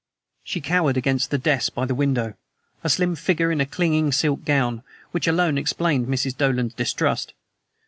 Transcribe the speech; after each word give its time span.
She 0.43 0.61
cowered 0.61 0.97
against 0.97 1.29
the 1.29 1.37
desk 1.37 1.75
by 1.75 1.85
the 1.85 1.93
window, 1.93 2.33
a 2.83 2.89
slim 2.89 3.15
figure 3.15 3.51
in 3.51 3.61
a 3.61 3.67
clinging 3.67 4.11
silk 4.11 4.43
gown, 4.45 4.81
which 5.11 5.27
alone 5.27 5.59
explained 5.59 6.07
Mrs. 6.07 6.35
Dolan's 6.35 6.73
distrust. 6.73 7.35